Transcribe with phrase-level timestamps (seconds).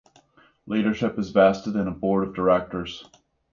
[0.65, 3.07] Leadership is vested in a board of directors.